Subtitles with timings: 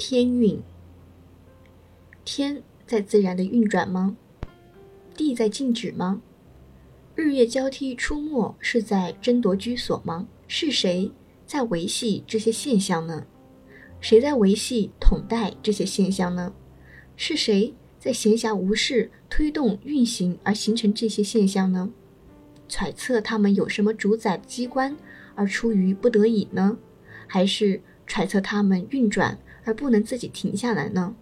[0.00, 0.58] 天运。
[2.24, 4.16] 天在自然的运转吗？
[5.14, 6.22] 地在静止吗？
[7.14, 10.26] 日月交替出没是在争夺居所吗？
[10.48, 11.12] 是谁
[11.44, 13.26] 在维系这些现象呢？
[14.00, 16.54] 谁在维系统带这些现象呢？
[17.14, 21.90] 是谁在闲暇无事推动运行而形成这些现象呢？
[22.70, 24.96] 揣测他们有什么主宰机关
[25.34, 26.78] 而出于不得已呢？
[27.26, 31.14] 还是揣测他们运转而不能自己停下来呢？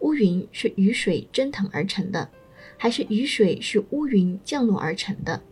[0.00, 2.30] 乌云是雨水蒸腾而成的，
[2.76, 5.42] 还是雨水是乌云降落而成的？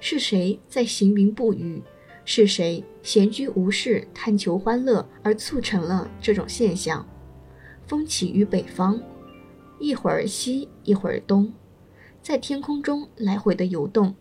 [0.00, 1.82] 是谁在行云布雨？
[2.24, 7.08] 是谁闲居无事探求欢乐而促成了这种现象？
[7.86, 9.02] 风起于北方，
[9.80, 11.52] 一会儿西，一会儿东，
[12.22, 14.14] 在天空中来回的游动。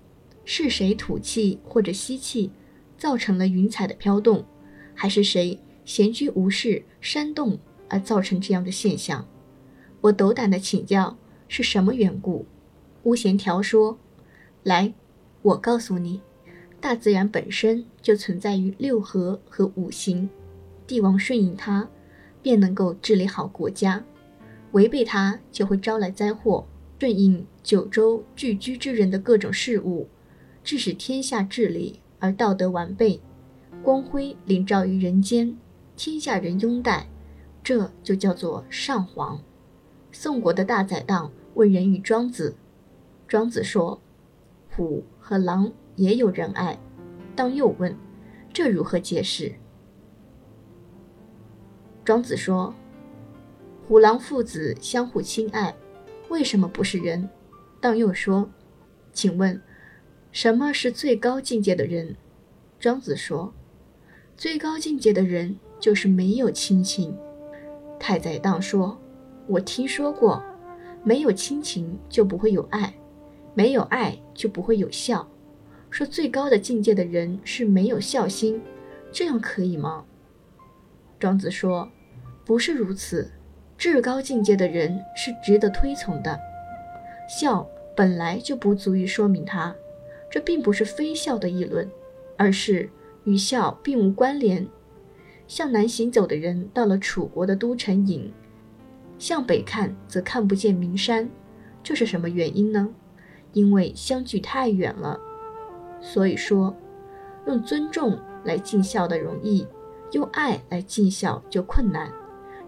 [0.46, 2.50] 是谁吐气或者吸气，
[2.98, 4.46] 造成了云彩的飘动？
[4.96, 9.26] 还是谁闲居无事煽动而造成这样的现象？
[10.02, 12.46] 我斗胆地请教，是什么缘故？
[13.04, 13.98] 巫贤条说
[14.63, 14.93] ：“来，
[15.41, 16.20] 我告诉你。”
[16.82, 20.30] 大自然本身就存在于六合和五行，
[20.85, 21.88] 帝王顺应它，
[22.41, 24.04] 便能够治理好国家；
[24.74, 26.68] 违背它，就会招来灾祸。
[26.99, 30.10] 顺应九州聚居之人的各种事物，
[30.65, 33.21] 致使天下治理而道德完备，
[33.82, 35.58] 光辉临照于人间，
[35.98, 37.09] 天下人拥戴，
[37.62, 39.41] 这就叫做上皇。
[40.13, 42.55] 宋国的大宰当问仁于庄子，
[43.27, 43.99] 庄子说
[44.71, 46.77] ：“虎和狼。”也有人爱，
[47.35, 47.98] 当又问
[48.53, 49.51] ：“这如何解释？”
[52.05, 52.71] 庄子说
[53.87, 55.75] ：“虎狼父子相互亲爱，
[56.29, 57.27] 为什么不是人？”
[57.81, 58.48] 当又说
[59.12, 59.59] ：“请问，
[60.31, 62.15] 什么是最高境界的人？”
[62.79, 63.51] 庄子说
[64.38, 67.18] ：“最高境界的人就是没有亲情。”
[68.00, 68.97] 太宰当说
[69.47, 70.44] ：“我听说过，
[71.03, 72.94] 没有亲情就不会有爱，
[73.53, 75.28] 没有爱就不会有孝。”
[75.90, 78.62] 说最高的境界的人是没有孝心，
[79.12, 80.04] 这样可以吗？
[81.18, 81.90] 庄子说，
[82.46, 83.32] 不是如此。
[83.78, 86.40] 至高境界的人是值得推崇的，
[87.30, 89.74] 孝本来就不足以说明他。
[90.30, 91.90] 这并不是非孝的议论，
[92.36, 92.90] 而是
[93.24, 94.68] 与孝并无关联。
[95.47, 98.30] 向南行走的人到了楚国的都城郢，
[99.18, 101.30] 向北看则看不见名山，
[101.81, 102.90] 这是什么原因呢？
[103.53, 105.19] 因为相距太远了。
[106.02, 106.75] 所以说，
[107.47, 109.66] 用尊重来尽孝的容易，
[110.12, 112.09] 用爱来尽孝就困难；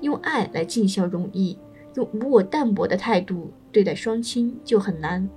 [0.01, 1.59] 用爱来尽孝容易，
[1.95, 5.29] 用无我淡泊的态度对待双亲就很难。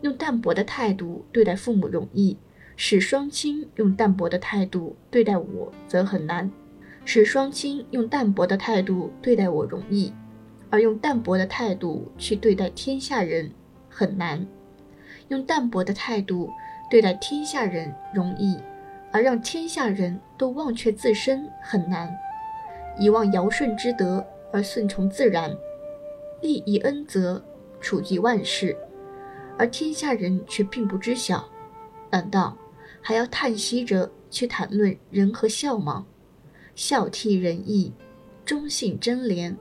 [0.00, 2.36] 用淡泊的态度对待父母容易，
[2.74, 6.50] 使双亲用淡泊的态度对待我则很难。
[7.06, 10.12] 使双亲用淡泊的态度对待我容易，
[10.68, 13.50] 而用淡泊的态度去对待天下人
[13.88, 14.46] 很难。
[15.28, 16.50] 用淡泊的态度。
[16.88, 18.56] 对待天下人容易，
[19.10, 22.16] 而让天下人都忘却自身很难。
[22.96, 25.50] 遗忘尧舜之德而顺从自然，
[26.40, 27.44] 利益恩泽，
[27.80, 28.76] 处及万事，
[29.58, 31.44] 而天下人却并不知晓。
[32.08, 32.56] 难道
[33.02, 36.06] 还要叹息着去谈论仁和孝吗？
[36.76, 37.90] 孝悌仁义，
[38.44, 39.56] 忠信贞廉，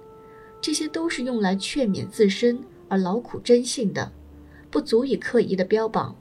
[0.60, 2.60] 这些都是用来劝勉自身
[2.90, 4.12] 而劳苦贞信的，
[4.70, 6.14] 不足以刻意的标榜。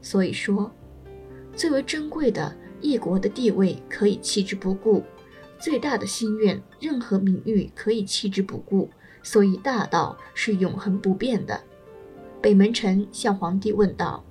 [0.00, 0.70] 所以说，
[1.56, 5.02] 最为珍贵的一国的地位可以弃之不顾，
[5.58, 8.88] 最大的心愿，任何名誉可以弃之不顾。
[9.24, 11.60] 所以大道是永恒不变的。
[12.40, 14.24] 北门臣向皇帝问道：“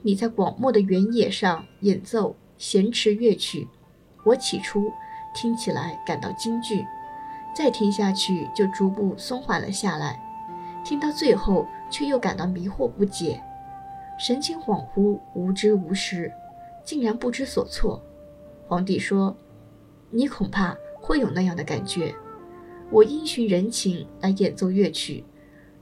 [0.00, 3.68] 你在广漠的原野上演奏弦池乐曲，
[4.24, 4.90] 我起初
[5.34, 6.86] 听起来感到惊惧，
[7.54, 10.18] 再听下去就逐步松缓了下来，
[10.84, 13.42] 听到最后却又感到迷惑不解。”
[14.18, 16.32] 神情恍惚，无知无识，
[16.84, 18.00] 竟然不知所措。
[18.68, 19.36] 皇帝说
[20.08, 22.14] ：“你恐怕会有那样的感觉。
[22.90, 25.24] 我因循人情来演奏乐曲，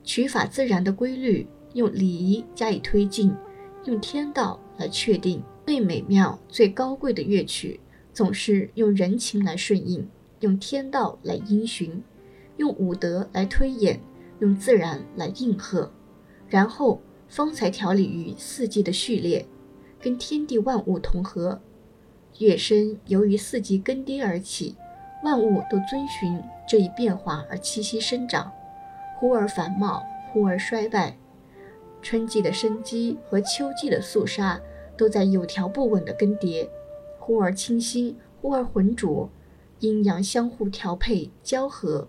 [0.02, 3.37] 曲法自然的规律，用礼仪加以推进，
[3.84, 5.43] 用天道来确定。
[5.64, 7.81] 最美妙、最高贵的乐曲，
[8.12, 10.08] 总是用人情来顺应，
[10.40, 12.02] 用天道来因循，
[12.56, 14.00] 用武德来推演，
[14.40, 15.90] 用自然来应和，
[16.48, 17.00] 然后。”
[17.32, 19.46] 方才调理于四季的序列，
[19.98, 21.58] 跟天地万物同和。
[22.36, 24.76] 乐声由于四季更迭而起，
[25.24, 26.38] 万物都遵循
[26.68, 28.52] 这一变化而栖息生长，
[29.16, 31.16] 忽而繁茂，忽而衰败。
[32.02, 34.60] 春季的生机和秋季的肃杀
[34.94, 36.68] 都在有条不紊的更迭，
[37.24, 39.30] 忽而清新，忽而浑浊。
[39.78, 42.08] 阴阳相互调配交合，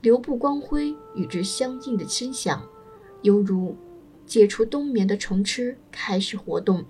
[0.00, 2.68] 流布光辉与之相应的声响，
[3.22, 3.76] 犹如
[4.26, 6.84] 解除冬眠的虫吃开始活动。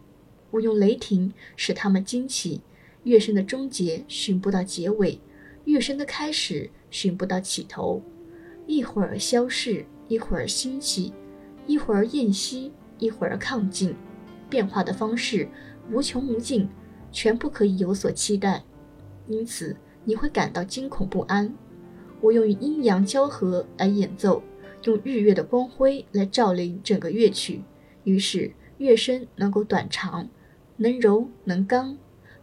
[0.50, 2.62] 我用雷霆使它们惊起，
[3.02, 5.20] 乐声的终结寻不到结尾，
[5.64, 8.02] 乐声的开始寻不到起头，
[8.66, 11.12] 一会儿消逝，一会儿兴起，
[11.66, 13.94] 一会儿厌息，一会儿亢进，
[14.48, 15.46] 变化的方式
[15.90, 16.66] 无穷无尽，
[17.12, 18.64] 全部可以有所期待，
[19.26, 19.76] 因此。
[20.04, 21.54] 你会感到惊恐不安。
[22.22, 24.42] 我用阴阳交合来演奏，
[24.84, 27.62] 用日月的光辉来照临整个乐曲，
[28.04, 30.26] 于是乐声能够短长，
[30.78, 31.94] 能柔能刚。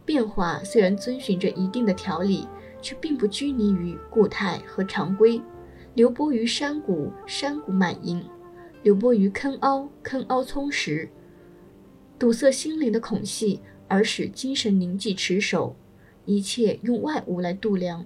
[0.04, 2.46] 变化虽然遵循着一定的条理，
[2.80, 5.42] 却并不拘泥于固态和常规，
[5.94, 8.20] 流波于山谷，山谷满盈；
[8.84, 11.08] 流波于坑凹，坑凹充实，
[12.16, 15.76] 堵塞心灵的孔隙，而使精神凝聚持守。
[16.24, 18.04] 一切用外物来度量，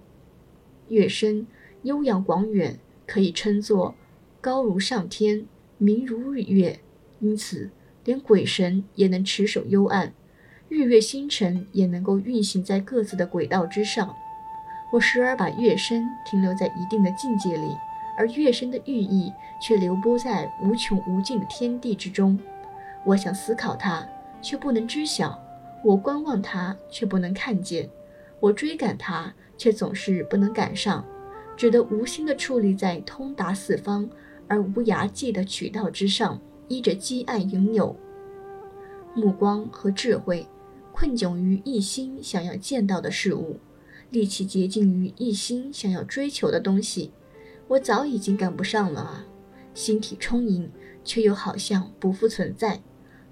[0.88, 1.47] 月深
[1.85, 3.94] 悠扬广远，可以称作
[4.41, 5.47] 高如上天，
[5.79, 6.81] 明如日月。
[7.21, 7.71] 因此，
[8.05, 10.12] 连鬼神也能持守幽暗，
[10.69, 14.15] 日月星辰也能够运行在各自的轨道之上。
[14.93, 17.77] 我时而把月深停留在一定的境界里，
[18.19, 19.32] 而月深的寓意
[19.62, 22.38] 却流播在无穷无尽的天地之中。
[23.06, 24.06] 我想思考它，
[24.43, 25.31] 却不能知晓；
[25.82, 27.88] 我观望它，却不能看见。
[28.38, 31.05] 我追赶它，却总是不能赶上，
[31.56, 34.09] 只得无心地矗立在通达四方
[34.47, 37.94] 而无涯际的渠道之上，依着积暗云纽，
[39.15, 40.47] 目光和智慧
[40.93, 43.59] 困窘于一心想要见到的事物，
[44.11, 47.12] 力气竭尽于一心想要追求的东西。
[47.69, 49.27] 我早已经赶不上了啊！
[49.73, 50.71] 心体充盈，
[51.05, 52.82] 却又好像不复存在，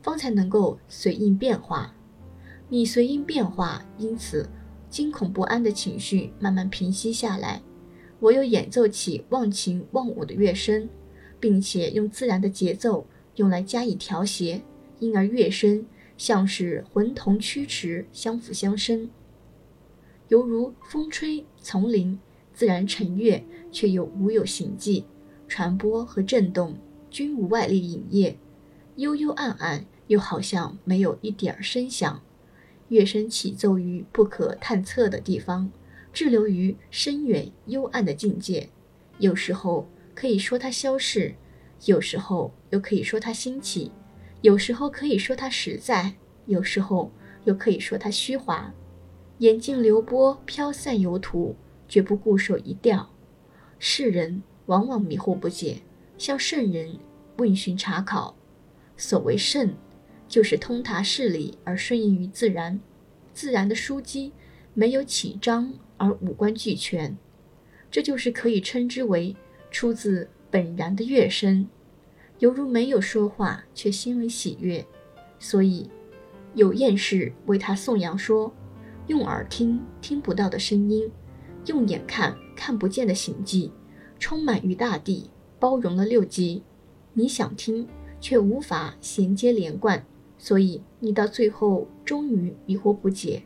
[0.03, 1.95] 方才能够随应变化。
[2.69, 4.49] 你随应变化，因此。
[4.91, 7.61] 惊恐不安的情绪慢慢平息下来，
[8.20, 10.88] 我又演奏起忘情忘我的乐声，
[11.38, 13.06] 并且用自然的节奏
[13.37, 14.62] 用来加以调谐，
[14.99, 15.85] 因而乐声
[16.17, 19.11] 像是魂同曲池相辅相生，
[20.29, 22.19] 犹如风吹丛林，
[22.55, 25.05] 自然成乐，却又无有形迹，
[25.47, 26.79] 传播和震动
[27.11, 28.38] 均无外力引业，
[28.97, 32.23] 幽幽暗暗，又好像没有一点儿声响。
[32.88, 35.70] 乐声起奏于不可探测的地方，
[36.12, 38.69] 滞留于深远幽暗的境界。
[39.19, 41.35] 有时候可以说它消逝，
[41.85, 43.90] 有时候又可以说它兴起；
[44.40, 46.14] 有时候可以说它实在，
[46.46, 47.11] 有时候
[47.44, 48.73] 又可以说它虚华。
[49.38, 51.55] 眼镜流波飘散游途，
[51.88, 53.11] 绝不固守一调。
[53.79, 55.82] 世人往往迷惑不解，
[56.17, 56.99] 向圣人
[57.37, 58.37] 问询查考。
[58.96, 59.75] 所谓圣。
[60.28, 62.78] 就是通达事理而顺应于自然，
[63.32, 64.32] 自然的枢机
[64.75, 67.16] 没有起张而五官俱全，
[67.90, 69.34] 这就是可以称之为
[69.70, 71.66] 出自本然的乐声，
[72.38, 74.84] 犹如没有说话却心里喜悦。
[75.38, 75.88] 所以
[76.54, 78.52] 有厌士为他颂扬说：
[79.06, 81.10] 用耳听听不到的声音，
[81.66, 83.72] 用眼看看不见的形迹，
[84.19, 86.62] 充满于大地，包容了六极。
[87.14, 87.88] 你想听
[88.20, 90.04] 却无法衔接连贯。
[90.38, 93.43] 所以你到最后终于迷惑不解，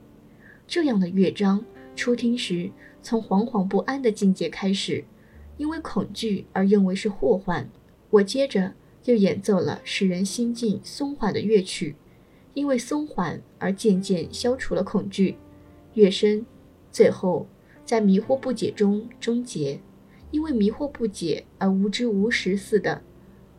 [0.67, 1.65] 这样的乐章
[1.97, 2.71] 初听时
[3.03, 5.05] 从惶惶不安的境界开始，
[5.57, 7.69] 因为恐惧而认为是祸患。
[8.11, 11.97] 我接着又演奏了使人心境松缓的乐曲，
[12.53, 15.37] 因为松缓而渐渐消除了恐惧。
[15.95, 16.45] 乐声
[16.91, 17.47] 最后
[17.85, 19.81] 在迷惑不解中终结，
[20.31, 23.03] 因为迷惑不解而无知无识似的，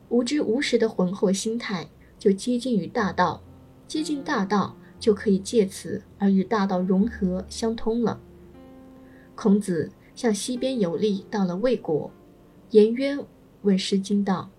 [0.10, 1.90] 无知无识的浑厚心态。
[2.24, 3.44] 就接近于大道，
[3.86, 8.18] 接近大道就可以借此而与大道融合相通了。
[9.36, 12.10] 孔子向西边游历，到了魏国，
[12.70, 13.20] 颜渊
[13.64, 14.50] 问《诗经》道：“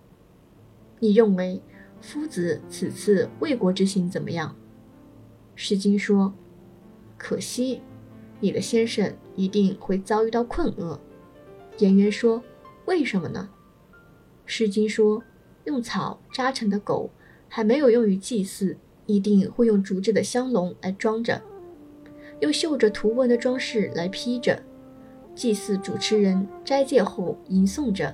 [1.01, 1.63] 你认为
[2.03, 4.55] 夫子此次魏国之行怎么样？”
[5.59, 6.35] 《诗经》说
[7.17, 7.81] ：“可惜，
[8.41, 11.01] 你的先生一定会遭遇到困厄。”
[11.81, 12.43] 颜渊说
[12.85, 13.49] ：“为什么呢？”
[14.45, 15.23] 《诗经》说
[15.65, 17.09] ：“用草扎成的狗。”
[17.57, 21.41] 还没有用于祭祀，一定会用竹制的香笼来装着，
[22.41, 24.61] 用绣着图文的装饰来披着。
[25.37, 28.13] 祭祀主持人斋戒后吟诵着，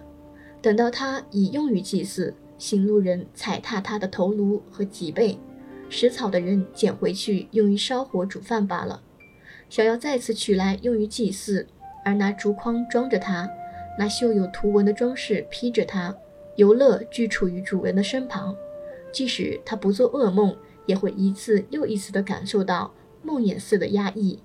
[0.61, 5.39] 等到他已用于祭祀，行路人踩踏他的头颅和脊背，
[5.89, 9.01] 食草的人捡回去用于烧火煮饭罢了。
[9.71, 11.67] 想要再次取来用于祭祀，
[12.05, 13.49] 而拿竹筐装着它，
[13.99, 16.15] 拿绣有图文的装饰披着它，
[16.57, 18.55] 游乐居处于主人的身旁。
[19.13, 24.39] 即使他不做噩梦，也会一次又一次地感受到梦魇似的压抑。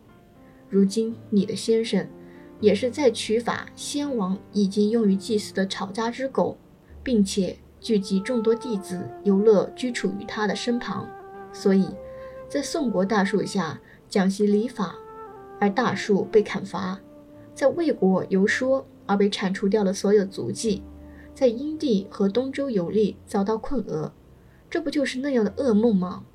[0.69, 2.07] 如今你的先生，
[2.59, 6.57] 也是在取法先王已经用于祭祀的吵家之狗，
[7.03, 11.07] 并且聚集众多弟子游乐居处于他的身旁，
[11.53, 11.87] 所以，
[12.49, 13.79] 在宋国大树下
[14.09, 14.95] 讲习礼法，
[15.59, 16.97] 而大树被砍伐；
[17.53, 20.81] 在魏国游说而被铲除掉了所有足迹；
[21.33, 24.11] 在殷地和东周游历遭到困厄，
[24.75, 26.25] 这不就是那样的噩梦吗？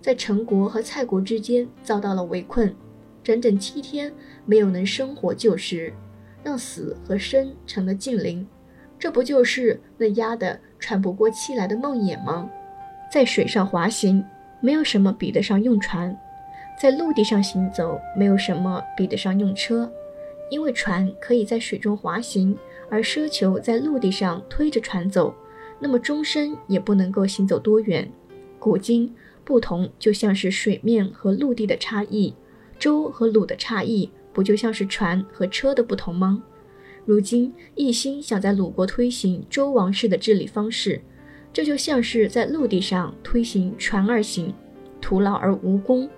[0.00, 2.74] 在陈国和蔡国之间遭到了围困，
[3.22, 4.12] 整整七天
[4.44, 5.92] 没有能生火救食，
[6.42, 8.44] 让死和生成了近邻，
[8.98, 12.50] 这不就是那压得喘不过气来的梦魇吗？
[13.12, 14.24] 在水上滑行，
[14.60, 16.12] 没有什么比得上用船；
[16.76, 19.88] 在陆地上行走，没有什么比得上用车，
[20.50, 22.58] 因为船可以在水中滑行，
[22.90, 25.32] 而奢求在陆地上推着船走，
[25.84, 28.10] 那么终身也不能够行走多远。
[28.58, 29.14] 古今。
[29.46, 32.32] 不同就像是水面和陆地的差异，
[32.78, 36.42] 周和鲁的差异不就像是船和车的不同吗？
[37.04, 40.98] 如今一心想在鲁国推行周王室的治理方式，
[41.52, 44.50] 这就像是在陆地上推行船而行，
[44.98, 46.08] 徒劳而无功，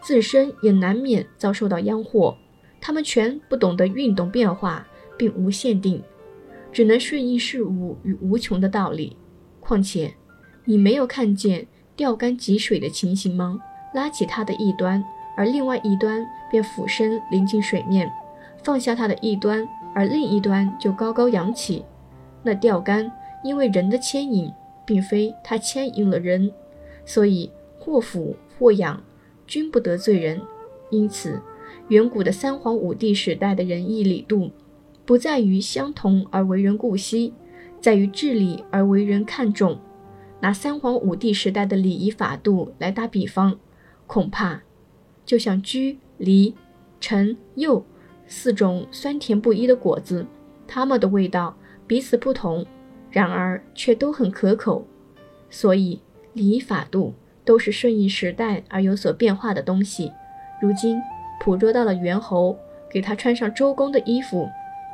[0.00, 2.38] 自身也难免遭受到殃祸。
[2.80, 4.86] 他们全不懂得运动变化，
[5.18, 6.00] 并无限定，
[6.72, 9.16] 只能顺应事物与无穷的道理。
[9.60, 10.14] 况且，
[10.64, 11.66] 你没有看见。
[11.96, 13.60] 钓竿汲水的情形吗？
[13.92, 15.04] 拉起它的一端，
[15.36, 18.08] 而另外一端便俯身临近水面；
[18.64, 21.84] 放下它的一端，而另一端就高高扬起。
[22.42, 23.12] 那钓竿
[23.44, 24.50] 因为人的牵引，
[24.86, 26.50] 并非它牵引了人，
[27.04, 29.02] 所以或俯或仰，
[29.46, 30.40] 均不得罪人。
[30.88, 31.38] 因此，
[31.88, 34.50] 远古的三皇五帝时代的仁义礼度，
[35.10, 37.34] 不在于相同而为人顾惜，
[37.80, 39.76] 在于治理而为人看重。
[40.38, 43.58] 拿三皇五帝时代的礼仪法度来打比方，
[44.06, 44.62] 恐怕
[45.26, 46.54] 就像橘、梨、
[47.00, 47.84] 橙、柚
[48.28, 50.24] 四种酸甜不一的果子，
[50.68, 51.56] 它们的味道
[51.88, 52.64] 彼此不同，
[53.10, 54.86] 然而却都很可口。
[55.50, 56.00] 所以
[56.34, 57.12] 礼仪法度
[57.44, 60.12] 都是顺应时代而有所变化的东西。
[60.62, 61.00] 如今
[61.44, 62.56] 捕捉到了猿猴，
[62.88, 64.48] 给他穿上周公的衣服，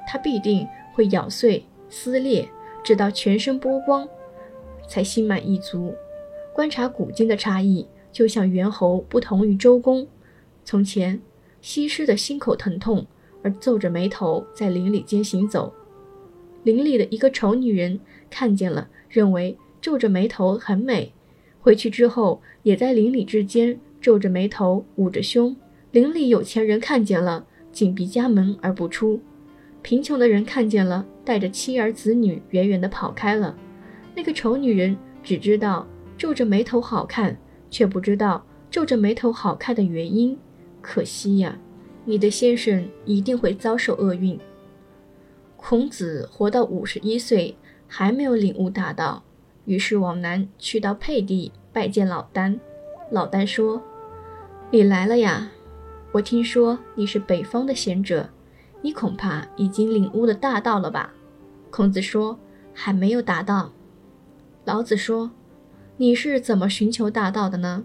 [0.06, 2.48] 他必定会咬碎、撕裂，
[2.84, 4.08] 直到全身剥光。
[4.88, 5.92] 才心满意足。
[6.54, 10.06] 观察古今的差异，就像猿猴不同于周公。
[10.64, 11.20] 从前，
[11.60, 13.04] 西施的心口疼痛
[13.42, 15.74] 而皱着眉头在邻里间行走，
[16.62, 17.98] 邻里的一个丑女人
[18.30, 21.12] 看见了，认为皱着眉头很美，
[21.60, 25.56] 回去之后也在邻里之间皱着眉头捂着胸。
[25.90, 29.18] 邻里有钱人看见了，紧闭家门而不出；
[29.86, 33.56] 贫穷的人看见了，带着妻儿子女远远地跑开了。
[34.16, 35.86] 那个丑女人只知道
[36.18, 37.36] 皱着眉头好看，
[37.70, 40.36] 却不知道皱着眉头好看的原因。
[40.82, 41.56] 可惜呀，
[42.04, 44.36] 你的先生一定会遭受厄运。
[45.56, 49.22] 孔子活到五十一岁，还没有领悟大道，
[49.66, 52.58] 于是往南去到沛地拜见老聃。
[53.12, 53.80] 老聃说
[54.72, 55.52] ：“你来了呀，
[56.10, 58.28] 我听说你是北方的贤者，
[58.86, 61.12] 你恐怕已经领悟了大道了吧？”
[61.70, 62.38] 孔子说
[62.72, 63.72] ：“还没有达到。”
[64.64, 65.32] 老子说
[65.98, 67.84] ：“你是怎么寻求大道的呢？”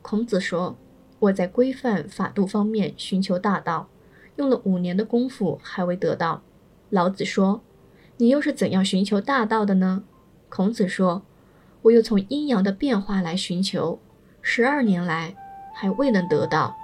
[0.00, 0.76] 孔子说
[1.18, 3.88] ：“我在规范法度方面寻求大道，
[4.36, 6.42] 用了五年的功夫还未得到。”
[6.88, 7.60] 老子说
[8.18, 10.04] ：“你又是怎样寻求大道的呢？”
[10.48, 11.22] 孔子说
[11.82, 13.98] ：“我又从阴阳的变化来寻求，
[14.40, 15.34] 十二年来
[15.74, 16.76] 还未能得到。”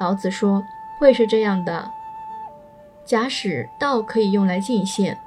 [0.00, 0.62] 老子说
[0.98, 1.90] ：“会是这样的。
[3.08, 5.18] 假使道可以用来进献。”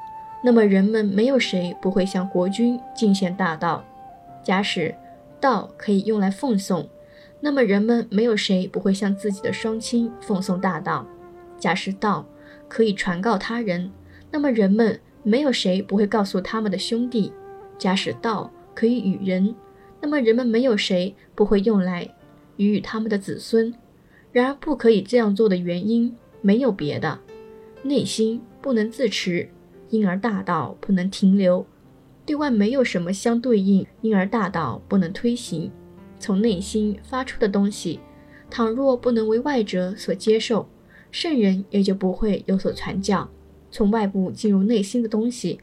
[0.44, 3.84] 那么人们没有谁不会向国君进献大道。
[4.44, 4.94] 假使
[5.40, 6.88] 道可以用来奉送，
[7.40, 11.08] 那么人们没有谁不会向自己的双亲奉送大道。
[11.58, 12.24] 假使道
[12.68, 13.92] 可以传告他人，
[14.30, 17.34] 那么人们没有谁不会告诉他们的兄弟。
[17.80, 19.56] 假使道可以与人，
[20.00, 22.08] 那么人们没有谁不会用来
[22.58, 23.74] 与与他们的子孙。
[24.32, 27.20] 然而不可以这样做的原因没有别的，
[27.84, 29.50] 内心不能自持。
[29.90, 31.66] 因而大道不能停留，
[32.26, 35.70] 对外没有什么相对应，因而大道不能推行。
[36.18, 38.00] 从内心发出的东西，
[38.50, 40.66] 倘若不能为外者所接受，
[41.12, 43.30] 圣人也就不会有所传教。
[43.70, 45.60] 从外部进入内心的东西，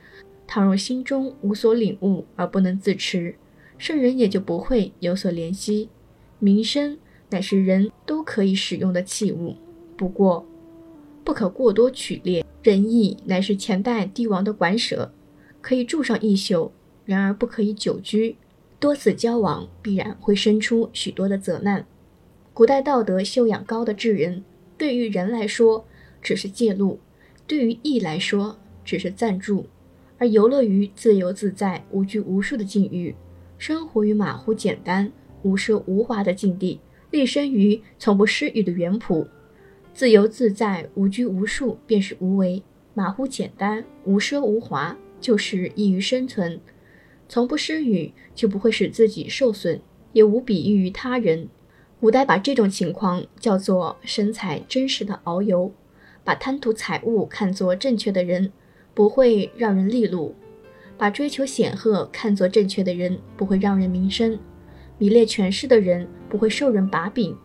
[0.46, 3.34] 倘若心中无所领悟而不能自持，
[3.78, 5.88] 圣人也就不会有所怜惜。
[6.38, 6.98] 名声
[7.30, 9.56] 乃是人都可以使用的器物，
[9.96, 10.46] 不过
[11.28, 12.42] 不可过多取猎。
[12.62, 15.12] 仁义乃是前代帝王的馆舍，
[15.60, 16.72] 可以住上一宿，
[17.04, 18.34] 然而不可以久居。
[18.80, 21.84] 多次交往必然会生出许多的责难。
[22.54, 24.42] 古代道德修养高的智人，
[24.78, 25.84] 对于人来说
[26.22, 26.98] 只是借路，
[27.46, 29.66] 对于义来说只是赞助。
[30.16, 33.14] 而游乐于自由自在、无拘无束的境遇，
[33.58, 36.80] 生活于马虎简单、无奢无华的境地，
[37.10, 39.28] 立身于从不失语的原谱。
[39.98, 42.62] 自由自在、无拘无束便是无为；
[42.94, 46.60] 马虎简单、无奢无华就是易于生存。
[47.28, 49.80] 从不失语，就不会使自己受损，
[50.12, 51.48] 也无比喻于他人。
[51.98, 55.72] 古代把这种情况叫做神采真实的遨游，
[56.22, 58.52] 把贪图财物看作正确的人。
[58.94, 60.32] 不会让人利禄，
[60.96, 64.38] 把追求显赫看作正确的人不会让人名声，
[64.96, 67.36] 迷恋权势的人不会受人把柄，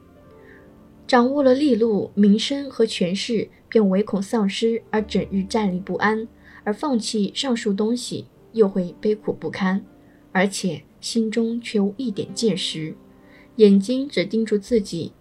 [1.06, 6.28] 掌握了利禄、名声和权势，便唯恐丧失而整日站立不安，
[6.64, 9.84] 而放弃上述东西又会悲苦不堪，
[10.32, 12.96] 而且心中却无一点见识，
[13.58, 15.12] 眼睛只盯住自己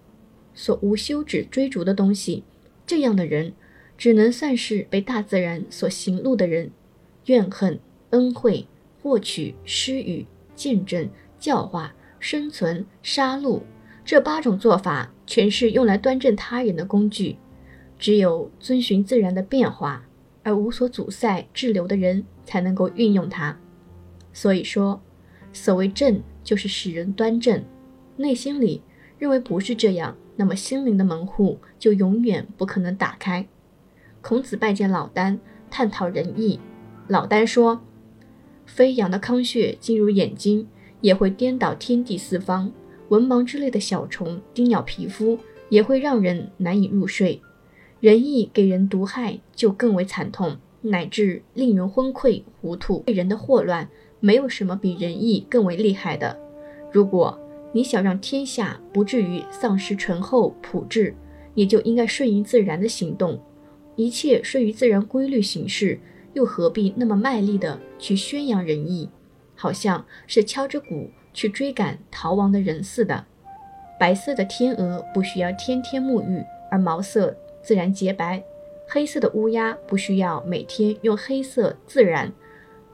[0.54, 2.44] 所无休止追逐的东西，
[2.86, 3.52] 这样的人。
[3.98, 6.72] 只能算是被大自然所行路的人，
[7.26, 7.78] 怨恨、
[8.10, 8.66] 恩惠、
[9.00, 11.08] 获取、施予、见证、
[11.38, 13.60] 教化、生存、杀戮
[14.12, 17.38] 这八种做法，全是用来端正他人的工具。
[17.98, 20.04] 只有遵循自然的变化
[20.42, 23.58] 而无所阻塞滞留的人，才能够运用它。
[24.34, 25.00] 所以说，
[25.54, 27.64] 所谓正，就是使人端正。
[28.18, 28.82] 内心里
[29.18, 33.48] 认为不是这样，那么心灵的门户就永远不可能打开。
[34.20, 35.38] 孔子拜见老聃，
[35.70, 36.60] 探讨仁义。
[37.08, 37.80] 老聃说
[38.66, 40.68] ：“飞扬的康穴进入眼睛，
[41.00, 42.72] 也会颠倒天地四方；
[43.12, 45.38] 文盲之类的小虫叮咬皮肤，
[45.68, 47.42] 也会让人难以入睡。
[48.00, 53.02] 仁义给人毒害，就更为惨痛，乃至令人昏聩糊涂。
[53.04, 53.86] 对人的祸乱，
[54.18, 56.40] 没有什么比仁义更为厉害的。
[56.90, 57.38] 如果
[57.74, 61.14] 你想让天下不至于丧失醇厚朴质，
[61.52, 63.38] 你就应该顺应自然的行动。”
[63.94, 66.00] 一切顺于自然规律行事，
[66.32, 69.10] 又何必那么卖力的去宣扬仁义？
[69.54, 73.24] 好像是敲着鼓去追赶逃亡的人似的。
[73.98, 78.42] 白色的天鹅不需要天天沐浴而毛色自然洁白，
[78.88, 82.32] 黑色的乌鸦不需要每天用黑色自然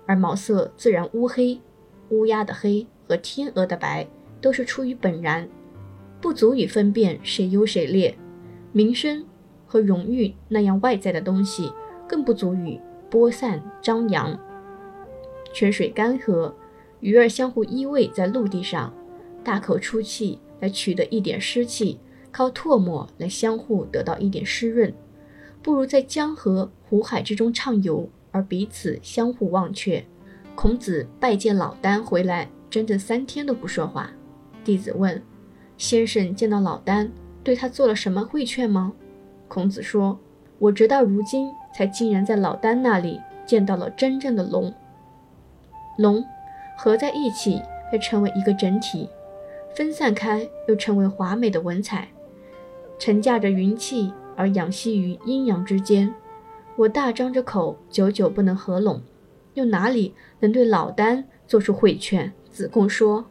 [0.06, 1.60] 而毛色自然乌黑。
[2.10, 4.06] 乌鸦的黑和天鹅的白
[4.40, 5.48] 都是出于本然，
[6.20, 8.16] 不足以分辨谁优谁劣。
[8.72, 9.24] 名声。
[9.70, 11.70] 和荣誉那样外在的东西，
[12.08, 14.34] 更不足以播散张扬。
[15.52, 16.50] 泉水干涸，
[17.00, 18.92] 鱼儿相互依偎在陆地上，
[19.44, 21.98] 大口出气来取得一点湿气，
[22.30, 24.92] 靠唾沫来相互得到一点湿润，
[25.62, 30.04] 不如在江河湖海之中畅游，而彼此相互忘却。
[30.54, 34.10] 孔子拜见老聃回来，整整三天都不说话。
[34.64, 35.22] 弟子问
[35.78, 37.08] ：“先生见到老聃，
[37.44, 38.92] 对他做了什么会劝吗？”
[39.46, 40.18] 孔子说
[40.58, 44.74] ：“我直到如今才竟然在老聃那里见到了真正的龙。
[45.96, 46.24] 龙
[46.80, 47.60] 合在一起
[47.90, 49.08] 会成为一个整体，
[49.74, 52.08] 分散开又成为华美的文采，
[53.00, 56.14] 沉驾着云气而仰息于阴阳之间。
[56.76, 59.02] 我大张着口，久久不能合拢，
[59.54, 63.24] 又哪里能对老聃做出会劝？”子贡说：“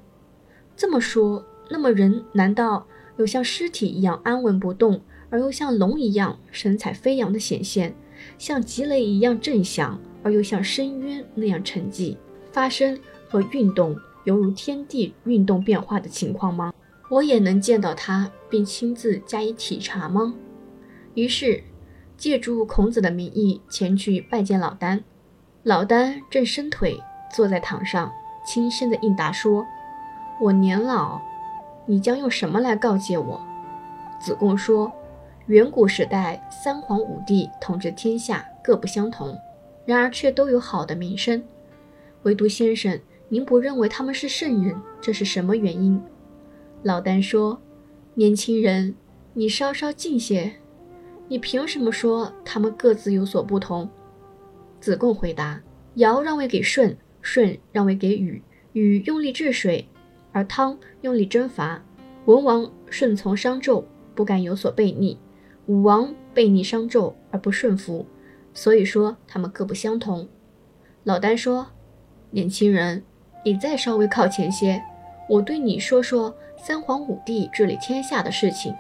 [0.76, 7.94] 这么说，那么人难道有像尸体一样安稳不动？”而又像龙一样神采飞扬的显现，
[8.38, 12.16] 像急雷一样震响，而又像深渊那样沉寂，
[12.52, 12.98] 发生
[13.28, 16.74] 和运动犹如天地运动变化的情况吗？
[17.10, 20.34] 我也能见到他，并亲自加以体察吗？
[21.14, 21.64] 于是，
[22.18, 25.02] 借助孔子的名义前去拜见老聃。
[25.64, 27.00] 老聃正伸腿
[27.34, 28.12] 坐在堂上，
[28.46, 29.66] 轻声地应答说
[30.42, 31.22] ：“我年老，
[31.86, 33.42] 你将用什么来告诫我？”
[34.20, 34.92] 子贡说。
[35.48, 39.34] 远古时代，三皇五帝统治天下，各不相同，
[39.86, 41.42] 然而却都有好的名声。
[42.24, 46.02] 唯独先生，您不认为他们是圣人，这是什么原因？
[46.84, 47.62] 老丹说
[48.16, 48.96] ：“年轻人，
[49.34, 50.54] 你稍稍静些。
[51.28, 53.90] 你凭什么说他们各自有所不同？”
[54.80, 55.62] 子贡回答
[55.96, 59.86] ：“尧让位给舜，舜让位给禹，禹用力治水，
[60.32, 61.84] 而汤用力征伐。
[62.26, 63.84] 文王顺从商纣，
[64.16, 65.18] 不敢有所悖逆。”
[65.68, 68.06] 武王悖逆商纣而不顺服，
[68.54, 70.30] 所以说他们各不相同。
[71.04, 71.68] 老丹说
[72.32, 73.04] ：“年轻人，
[73.44, 74.82] 你再稍微靠前些，
[75.30, 78.74] 我对你说说三皇五帝治理天下的事情。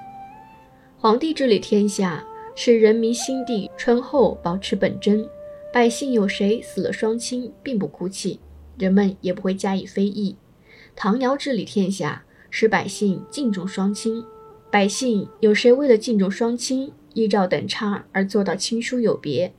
[0.97, 2.23] 皇帝治理天下，
[2.55, 5.27] 使人民心地淳厚，保持本真，
[5.71, 8.39] 百姓有谁死了双亲，并不哭泣，
[8.77, 10.35] 人们也不会加以非议。
[10.95, 14.23] 唐尧治理天下，使百姓敬重双亲。”
[14.69, 19.53] 百姓有谁为了敬重双亲依照等差而做到亲疏有别，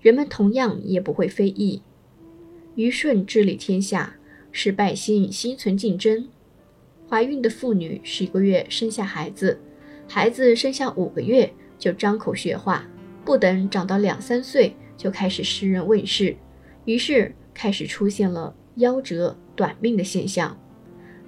[0.00, 1.82] 人们同样也不会非议。
[2.76, 4.14] 虞舜治理天下，
[4.56, 6.28] 使百姓心存竞争。
[7.10, 9.60] 怀孕的妇女十个月生下孩子，
[10.08, 12.88] 孩子生下五个月就张口学话，
[13.24, 16.36] 不等长到两三岁就开始诗人问世，
[16.84, 20.56] 于是开始出现了夭折短命的现象。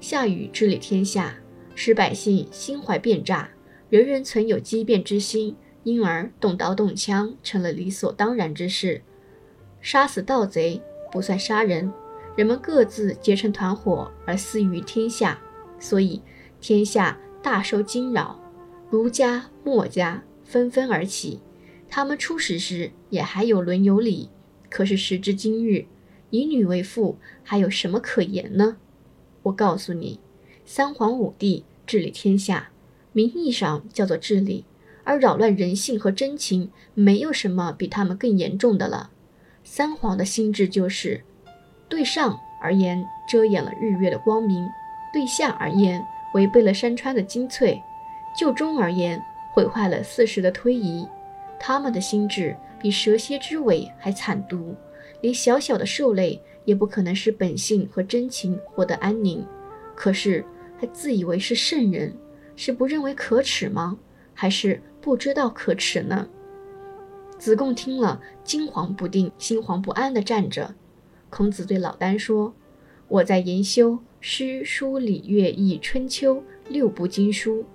[0.00, 1.36] 夏禹治理天下，
[1.74, 3.50] 使百姓心怀变诈，
[3.90, 9.02] 人人存有机变之心，因而动刀动枪成了理所当然之事。
[9.80, 11.92] 杀死盗贼不算杀人，
[12.36, 15.38] 人们各自结成团伙而私于天下。
[15.78, 16.22] 所以，
[16.60, 18.38] 天下大受惊扰，
[18.88, 21.40] 儒家、墨家纷纷而起。
[21.88, 24.28] 他们初始时也还有伦有礼，
[24.70, 25.86] 可是时至今日，
[26.30, 28.78] 以女为妇，还有什么可言呢？
[29.44, 30.18] 我告诉你，
[30.64, 32.70] 三皇五帝治理天下，
[33.12, 34.64] 名义上叫做治理，
[35.04, 39.10] 而扰乱人性和真情，没有什么比他们更严重的了。
[39.62, 41.22] 三皇的心智就是：
[41.88, 44.68] 对上而言，遮掩了日月的光明。
[45.12, 47.80] 对下而言，违背了山川的精粹；
[48.36, 49.22] 就中而言，
[49.52, 51.06] 毁坏了四时的推移。
[51.58, 54.74] 他们的心智比蛇蝎之尾还惨毒，
[55.22, 59.46] 连小小的兽类也不可能使本性和真情获得安宁。
[59.94, 60.44] 可是
[60.78, 62.14] 还自以为是圣人，
[62.56, 63.96] 是不认为可耻吗？
[64.34, 66.28] 还是不知道可耻呢？
[67.38, 70.74] 子贡听了，惊惶不定，心惶不安地站着。
[71.36, 72.54] 孔子对老聃说
[73.08, 77.66] ：“我在研修。”诗书礼乐易春秋六部经书，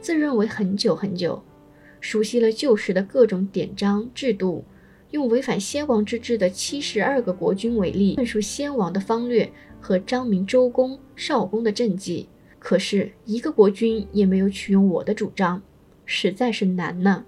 [0.00, 1.42] 自认为很久很久，
[2.00, 4.64] 熟悉了旧时的各种典章制度。
[5.10, 9.52] 用违反先王之治的七十二个国君为例，论述先王的方略
[9.82, 12.26] 和章明周公、少公的政绩。
[12.58, 15.62] 可是，一个国君也没有取用我的主张，
[16.06, 17.26] 实在是难呢。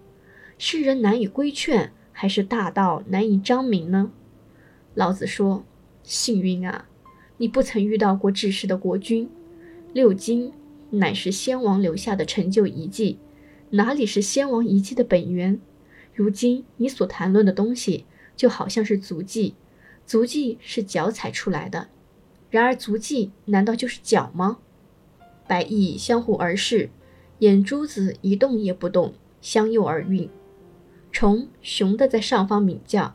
[0.56, 4.10] 是人难以规劝，还是大道难以彰明呢？
[4.94, 5.64] 老子说
[6.02, 6.88] ：“幸运啊！”
[7.38, 9.28] 你不曾遇到过治世的国君，
[9.92, 10.52] 六经
[10.90, 13.18] 乃是先王留下的成就遗迹，
[13.70, 15.60] 哪里是先王遗迹的本源？
[16.14, 18.04] 如今你所谈论的东西，
[18.36, 19.54] 就好像是足迹，
[20.06, 21.88] 足迹是脚踩出来的，
[22.50, 24.58] 然而足迹难道就是脚吗？
[25.48, 26.90] 白蚁相互而视，
[27.40, 30.28] 眼珠子一动也不动，相诱而运。
[31.10, 33.14] 虫雄的在上方鸣叫，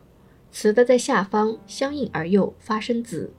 [0.60, 3.32] 雌的在下方相应而诱，发生子。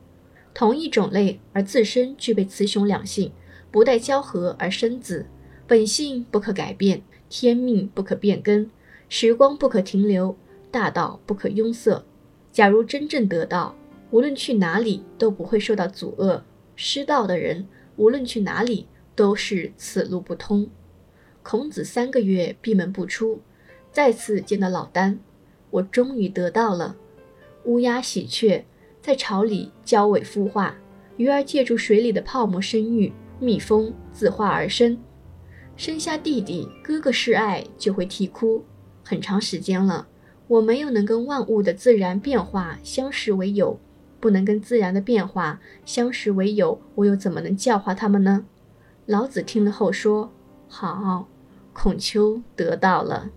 [0.54, 3.32] 同一种类而自身具备雌雄两性，
[3.72, 5.26] 不待交合而生子，
[5.66, 8.70] 本性不可改变，天命不可变更，
[9.08, 10.36] 时光不可停留，
[10.70, 12.04] 大道不可拥塞。
[12.52, 13.74] 假如真正得道，
[14.12, 16.42] 无论去哪里都不会受到阻遏；
[16.76, 20.70] 失道的人，无论去哪里都是此路不通。
[21.42, 23.40] 孔子三个月闭门不出，
[23.90, 25.18] 再次见到老聃，
[25.70, 26.94] 我终于得到了。
[27.68, 28.64] 乌鸦喜鹊。
[29.00, 30.74] 在巢里交尾孵化，
[31.16, 34.98] 鱼儿借助水里的泡沫生育，蜜蜂自化而生，
[35.76, 38.64] 生下弟弟，哥哥示爱就会啼哭。
[39.04, 40.08] 很长时间了，
[40.48, 43.78] 我没有能跟万物的自然变化相识为友，
[44.18, 48.44] 不能跟自然的变化相识为友，我又怎么能教化他们呢？
[49.06, 50.32] 老子听了后说
[50.68, 51.28] ：“好，
[51.72, 53.30] 孔丘得到了。”